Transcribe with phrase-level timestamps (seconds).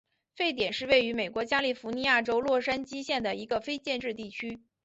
[0.35, 4.59] 沸点是位于美国加利福尼亚州洛杉矶县的一个非建制地区。